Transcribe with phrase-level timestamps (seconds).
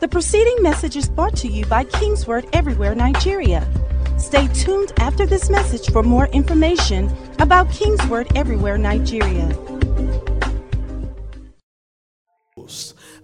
[0.00, 3.68] The preceding message is brought to you by Kingsword Everywhere Nigeria.
[4.16, 9.54] Stay tuned after this message for more information about Kingsword Everywhere Nigeria.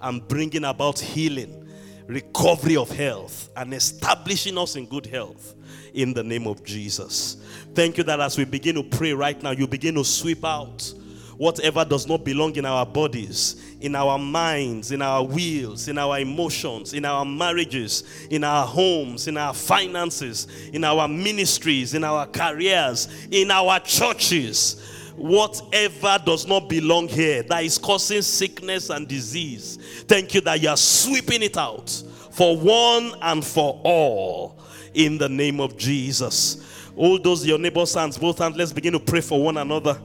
[0.02, 1.66] And bringing about healing,
[2.08, 5.54] recovery of health, and establishing us in good health
[5.94, 7.38] in the name of Jesus.
[7.74, 10.92] Thank you that as we begin to pray right now, you begin to sweep out
[11.36, 16.18] whatever does not belong in our bodies, in our minds, in our wills, in our
[16.18, 22.26] emotions, in our marriages, in our homes, in our finances, in our ministries, in our
[22.26, 24.92] careers, in our churches.
[25.16, 30.68] Whatever does not belong here that is causing sickness and disease, thank you that you
[30.68, 31.90] are sweeping it out
[32.32, 34.58] for one and for all
[34.92, 36.90] in the name of Jesus.
[36.94, 39.98] All those your neighbor's hands, both hands, let's begin to pray for one another.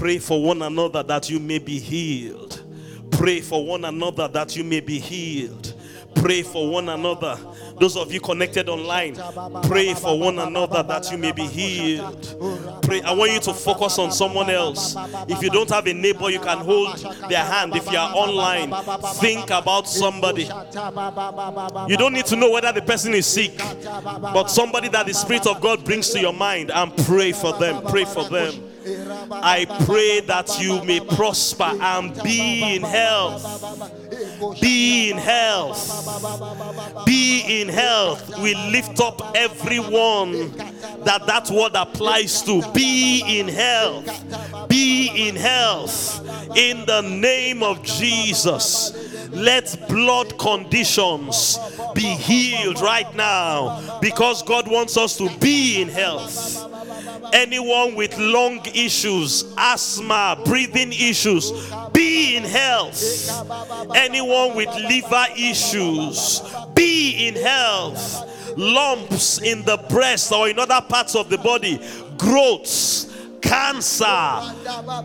[0.00, 2.62] Pray for one another that you may be healed.
[3.10, 5.74] Pray for one another that you may be healed.
[6.14, 7.38] Pray for one another.
[7.78, 9.16] Those of you connected online,
[9.64, 12.34] pray for one another that you may be healed.
[12.82, 13.02] Pray.
[13.02, 14.96] I want you to focus on someone else.
[15.28, 16.96] If you don't have a neighbor, you can hold
[17.28, 17.76] their hand.
[17.76, 18.72] If you are online,
[19.16, 20.44] think about somebody.
[21.88, 25.46] You don't need to know whether the person is sick, but somebody that the Spirit
[25.46, 27.82] of God brings to your mind and pray for them.
[27.82, 28.69] Pray for them.
[29.32, 34.60] I pray that you may prosper and be in health.
[34.60, 37.06] Be in health.
[37.06, 38.38] Be in health.
[38.38, 40.32] We lift up everyone
[41.04, 42.62] that that word applies to.
[42.72, 44.68] Be in health.
[44.68, 46.26] Be in health.
[46.56, 49.28] In the name of Jesus.
[49.30, 51.58] Let blood conditions
[51.94, 56.59] be healed right now because God wants us to be in health.
[57.32, 61.52] Anyone with lung issues, asthma, breathing issues,
[61.92, 63.02] be in health.
[63.94, 66.42] Anyone with liver issues,
[66.74, 68.26] be in health.
[68.56, 71.80] Lumps in the breast or in other parts of the body,
[72.18, 73.06] growths,
[73.40, 74.40] cancer,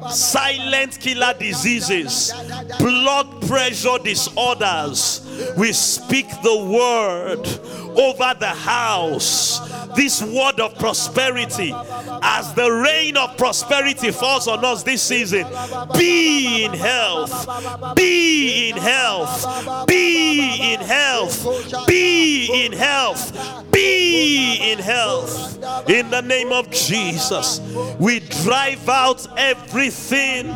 [0.10, 2.34] silent killer diseases,
[2.80, 5.22] blood pressure disorders.
[5.58, 7.48] We speak the word
[7.98, 9.60] over the house.
[9.96, 11.74] This word of prosperity,
[12.28, 15.46] as the rain of prosperity falls on us this season,
[15.96, 25.56] be in health, be in health, be in health, be in health, be in health.
[25.88, 27.60] In the name of Jesus,
[28.00, 30.48] we drive out everything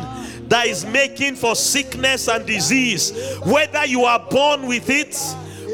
[0.48, 3.12] that is making for sickness and disease,
[3.44, 5.16] whether you are born with it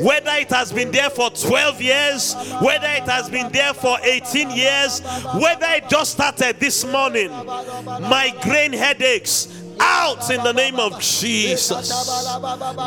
[0.03, 4.51] whether it has been there for 12 years, whether it has been there for 18
[4.51, 5.01] years,
[5.35, 7.31] whether it just started this morning,
[8.03, 11.91] migraine headaches, out in the name of Jesus.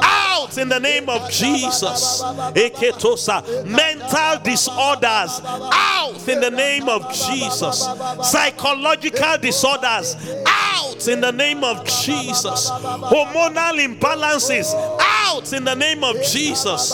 [0.04, 2.22] Out in the name of Jesus.
[2.24, 3.66] Eketosa.
[3.66, 5.42] Mental disorders.
[5.44, 7.88] Out in the name of Jesus.
[8.24, 10.16] Psychological disorders.
[10.48, 10.59] Out
[11.10, 12.70] in the name of Jesus.
[12.70, 14.74] Hormonal imbalances.
[15.02, 16.94] Out in the name of Jesus.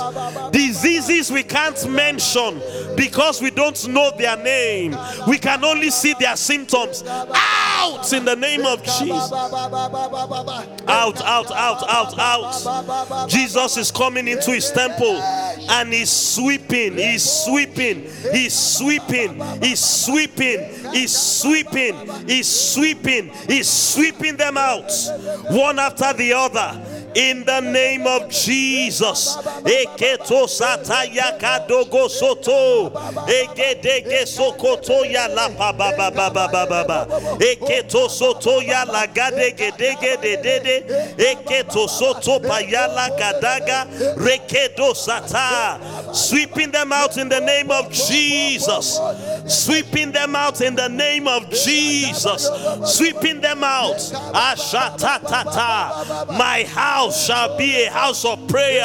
[0.51, 2.61] Diseases we can't mention
[2.95, 4.97] because we don't know their name.
[5.27, 7.03] We can only see their symptoms.
[7.05, 9.31] Out in the name of Jesus.
[9.31, 13.29] Out, out, out, out, out.
[13.29, 15.21] Jesus is coming into his temple
[15.69, 20.59] and he's sweeping, he's sweeping, he's sweeping, he's sweeping,
[20.93, 21.95] he's sweeping,
[22.27, 24.91] he's sweeping, he's sweeping them out
[25.49, 29.37] one after the other in the name of Jesus.
[29.63, 32.91] Eketo sataya kadogo soto.
[33.25, 37.07] Egedege sokoto ya la pa ba ba ba ba ba ba ba.
[37.39, 40.83] Eketo soto ya la gadege dege de de de.
[41.17, 43.87] Eketo soto pa ya la gadaga.
[44.17, 45.79] Rekedo sata.
[46.13, 48.99] Sweeping them out in the name of Jesus.
[49.47, 52.49] Sweeping them out in the name of Jesus.
[52.83, 53.95] Sweeping them out.
[54.33, 55.93] Ashatatata.
[56.37, 58.83] My house shall be a house of prayer,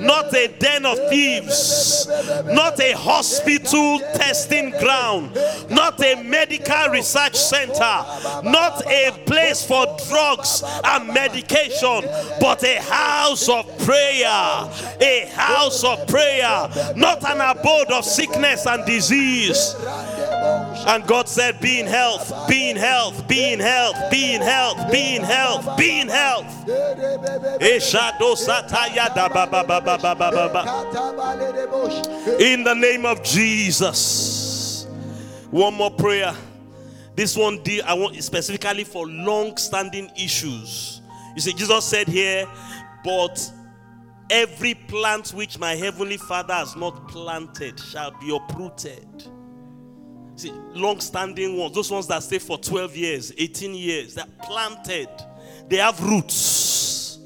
[0.00, 2.06] not a den of thieves,
[2.46, 5.36] not a hospital testing ground,
[5.70, 8.04] not a medical research center,
[8.42, 12.02] not a place for drugs and medication,
[12.40, 14.70] but a house of prayer.
[15.00, 19.74] A house of prayer, not an abode of sickness and disease.
[20.86, 24.90] And God said, Be in health, be in health, be in health, be in health,
[24.90, 26.68] be in health, be in health.
[32.40, 34.86] In the name of Jesus.
[35.50, 36.34] One more prayer.
[37.16, 41.00] This one I want specifically for long standing issues.
[41.34, 42.46] You see, Jesus said here,
[43.04, 43.52] but
[44.30, 49.28] Every plant which my heavenly Father has not planted shall be uprooted.
[50.36, 55.08] See, long standing ones, those ones that stay for 12 years, 18 years, they're planted.
[55.68, 57.18] They have roots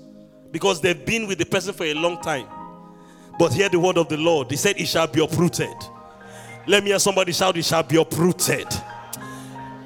[0.50, 2.46] because they've been with the person for a long time.
[3.38, 4.50] But hear the word of the Lord.
[4.50, 5.74] He said, It shall be uprooted.
[6.66, 8.66] Let me hear somebody shout, It shall be uprooted.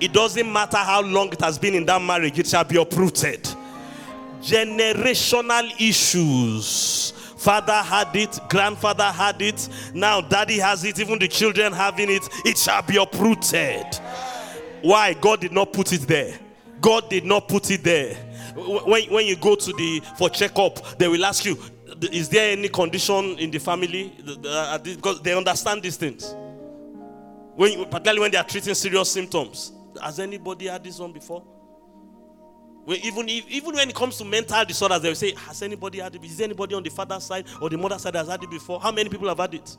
[0.01, 3.49] It doesn't matter how long it has been in that marriage, it shall be uprooted.
[4.41, 7.13] Generational issues.
[7.43, 12.23] Father had it, grandfather had it, now daddy has it, even the children having it.
[12.45, 13.85] It shall be uprooted.
[14.81, 15.15] Why?
[15.15, 16.39] God did not put it there.
[16.81, 18.15] God did not put it there.
[18.55, 21.59] When, when you go to the for checkup, they will ask you,
[22.13, 24.13] is there any condition in the family?
[24.47, 26.37] Uh, because they understand these things.
[27.57, 29.73] When, particularly when they are treating serious symptoms.
[30.01, 31.43] Has anybody had this one before?
[32.85, 36.15] When, even, even when it comes to mental disorders, they will say, Has anybody had
[36.15, 36.25] it?
[36.25, 38.81] Is anybody on the father's side or the mother's side has had it before?
[38.81, 39.77] How many people have had it?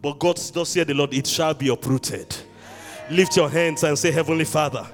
[0.00, 2.34] But God does say the Lord, it shall be uprooted.
[3.10, 4.86] Lift your hands and say, Heavenly Father.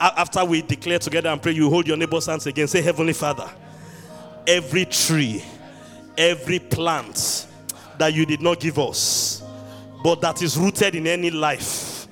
[0.00, 2.66] After we declare together and pray, you hold your neighbor's hands again.
[2.66, 3.48] Say, Heavenly Father,
[4.46, 5.42] every tree
[6.16, 7.46] every plant
[7.98, 9.42] that you did not give us,
[10.02, 12.06] but that is rooted in any life,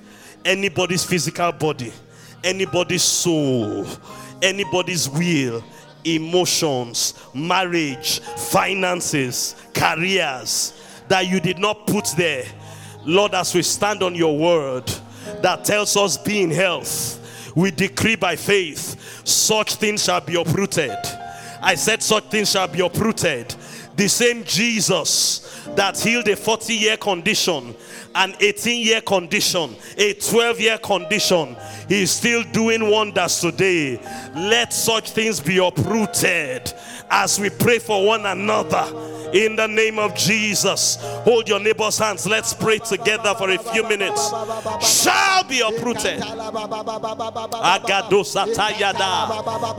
[0.45, 1.91] anybody's physical body,
[2.43, 3.85] anybody's soul,
[4.43, 5.63] anybody's will,
[6.03, 10.73] emotions, marriage, finances, careers
[11.07, 12.45] that you did not put there.
[13.05, 14.91] Lord, as we stand on your word
[15.41, 17.19] that tells us be in health,
[17.55, 20.97] we decree by faith, such things shall be uprooted.
[21.61, 23.55] I said, such things shall be uprooted
[24.03, 27.73] the same Jesus that healed a 40 year condition,
[28.13, 31.55] an 18 year condition, a 12 year condition,
[31.87, 33.97] He's still doing wonders today.
[34.35, 36.73] Let such things be uprooted
[37.09, 40.97] as we pray for one another in the name of Jesus.
[41.25, 42.25] Hold your neighbor's hands.
[42.27, 44.29] Let's pray together for a few minutes.
[44.81, 46.19] Shall be uprooted.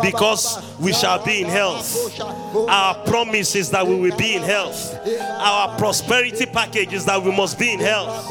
[0.02, 2.20] Because we shall be in health.
[2.68, 4.98] Our promise is that we will be in health.
[5.20, 8.30] Our prosperity package is that we must be in health.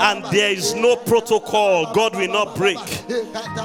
[0.00, 2.78] And there is no protocol God will not break.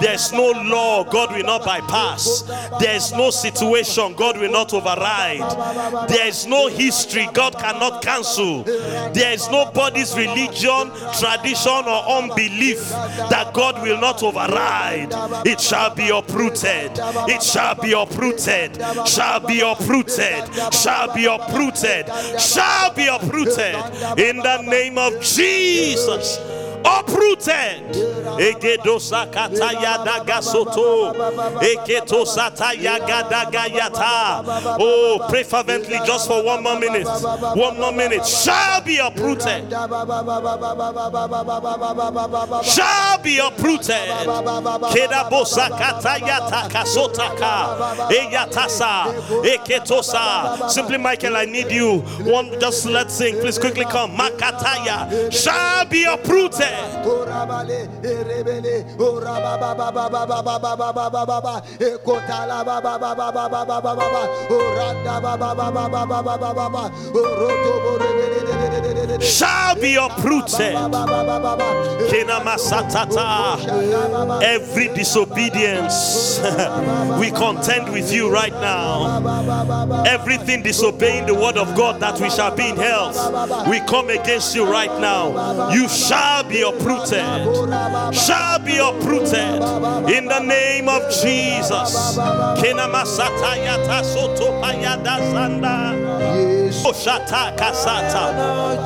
[0.02, 2.44] There's no law God will not bypass.
[2.80, 6.10] There's no situation God will not override.
[6.10, 8.64] There is no history God cannot cancel.
[8.64, 12.90] There is nobody's religion, tradition, or unbelief
[13.30, 15.14] that God will not override.
[15.46, 16.92] It shall be uprooted.
[17.30, 18.78] It shall be uprooted.
[19.08, 20.74] Shall be uprooted.
[20.74, 22.08] Shall be uprooted.
[22.40, 23.76] Shall be uprooted.
[24.20, 26.40] In the name of Jesus
[26.86, 28.17] uprooted.
[28.40, 31.14] Egedosa kataya dagasoto.
[31.62, 34.44] Eketosata yagadagayata.
[34.80, 37.08] Oh, pray fervently just for one more minute.
[37.56, 38.26] One more minute.
[38.26, 39.70] Shall be uprooted.
[42.64, 44.10] Shall be uprooted.
[44.94, 48.10] Kedabosa katayata kasotaka.
[48.10, 49.14] Eyatasa.
[49.44, 50.70] Eketosa.
[50.70, 52.00] Simply, Michael, I need you.
[52.26, 53.40] One, just let's sing.
[53.40, 54.16] Please quickly come.
[54.18, 55.32] Makataya.
[55.32, 56.68] Shall be uprooted.
[69.22, 70.76] Shall be uprooted.
[74.44, 76.40] Every disobedience,
[77.20, 80.06] we contend with you right now.
[80.06, 83.18] Everything disobeying the word of God that we shall be in health,
[83.68, 85.70] we come against you right now.
[85.72, 87.24] You shall be uprooted,
[88.14, 89.62] shall be uprooted
[90.10, 92.18] in the name of Jesus.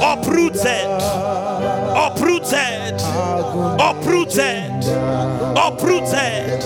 [0.02, 1.02] Uprooted,
[1.96, 3.02] uprooted,
[3.80, 4.84] uprooted,
[5.58, 6.62] uprooted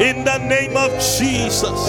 [0.00, 1.80] in the name of Jesus.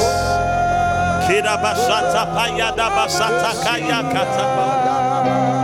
[1.25, 5.54] Kira basata payada basata kaya kataba.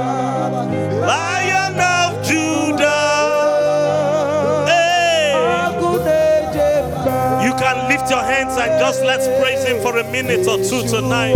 [8.50, 11.36] And just let's praise Him for a minute or two tonight.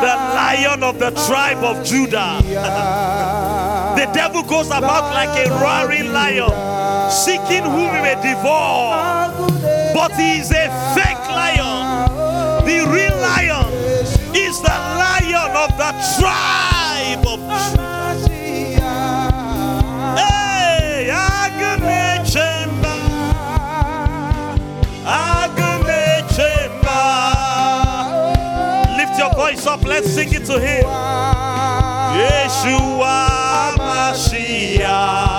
[0.00, 2.40] The lion of the tribe of Judah.
[3.96, 6.50] the devil goes about like a roaring lion,
[7.10, 9.32] seeking whom he may devour.
[9.94, 12.64] But he is a fake lion.
[12.64, 13.65] The real lion
[29.96, 30.84] Let's sing it to him.
[32.20, 33.16] Yeshua
[33.80, 35.35] Mashiach,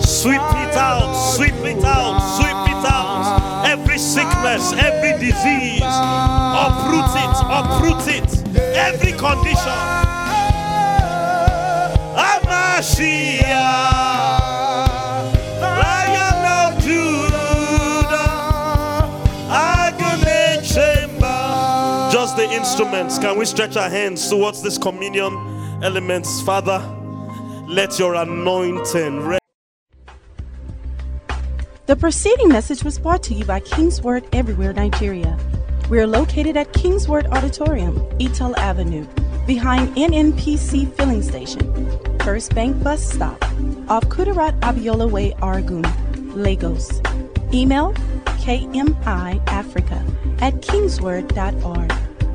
[0.00, 3.64] Sweep it out, sweep it out, sweep it out.
[3.66, 8.30] Every sickness, every disease, uproot it, uproot it.
[8.76, 9.78] Every condition.
[12.16, 13.62] Amashiach,
[22.52, 23.18] instruments.
[23.18, 26.78] Can we stretch our hands towards this communion elements, Father?
[27.66, 29.40] Let your anointing rest.
[31.86, 35.36] The preceding message was brought to you by Kingsword Everywhere Nigeria.
[35.90, 39.06] We are located at Kingsword Auditorium, Etel Avenue,
[39.46, 43.42] behind NNPC Filling Station, First Bank Bus Stop,
[43.90, 45.84] off Kudirat Abiola Way, Oregun,
[46.34, 47.00] Lagos.
[47.52, 47.92] Email
[48.42, 50.00] kmiafrica
[50.40, 51.92] at kingsword.org.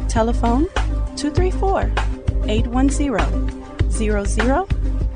[0.10, 0.68] Telephone
[1.16, 2.07] 234
[2.48, 3.50] 810
[3.90, 4.68] 00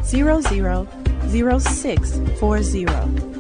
[0.04, 0.88] 00
[1.30, 3.31] 0640.